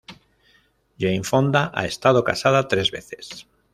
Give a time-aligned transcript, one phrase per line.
[0.97, 3.45] Jane Fonda ha estado casada tres veces.